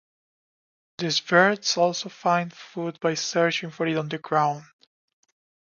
[0.97, 4.63] These birds also find food by searching for it on the ground.